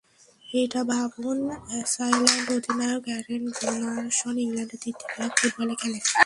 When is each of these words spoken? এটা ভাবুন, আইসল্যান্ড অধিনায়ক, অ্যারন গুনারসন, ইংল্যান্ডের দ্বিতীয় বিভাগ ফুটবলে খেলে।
এটা 0.49 0.81
ভাবুন, 0.83 1.39
আইসল্যান্ড 1.73 2.47
অধিনায়ক, 2.57 3.03
অ্যারন 3.09 3.43
গুনারসন, 3.57 4.35
ইংল্যান্ডের 4.37 4.79
দ্বিতীয় 4.83 5.07
বিভাগ 5.11 5.31
ফুটবলে 5.37 5.75
খেলে। 5.75 5.99